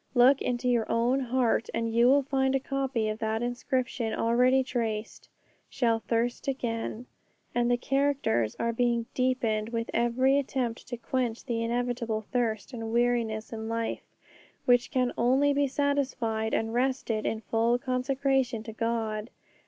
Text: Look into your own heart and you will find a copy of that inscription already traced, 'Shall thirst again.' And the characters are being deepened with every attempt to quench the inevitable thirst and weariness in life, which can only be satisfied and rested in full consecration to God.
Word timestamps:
Look 0.15 0.41
into 0.41 0.67
your 0.67 0.91
own 0.91 1.19
heart 1.19 1.69
and 1.75 1.93
you 1.93 2.07
will 2.07 2.23
find 2.23 2.55
a 2.55 2.59
copy 2.59 3.07
of 3.07 3.19
that 3.19 3.43
inscription 3.43 4.15
already 4.15 4.63
traced, 4.63 5.29
'Shall 5.69 5.99
thirst 5.99 6.47
again.' 6.47 7.05
And 7.53 7.69
the 7.69 7.77
characters 7.77 8.55
are 8.57 8.73
being 8.73 9.05
deepened 9.13 9.69
with 9.69 9.91
every 9.93 10.39
attempt 10.39 10.87
to 10.87 10.97
quench 10.97 11.45
the 11.45 11.61
inevitable 11.63 12.25
thirst 12.33 12.73
and 12.73 12.91
weariness 12.91 13.53
in 13.53 13.69
life, 13.69 14.01
which 14.65 14.89
can 14.89 15.13
only 15.19 15.53
be 15.53 15.67
satisfied 15.67 16.51
and 16.55 16.73
rested 16.73 17.27
in 17.27 17.41
full 17.41 17.77
consecration 17.77 18.63
to 18.63 18.73
God. 18.73 19.29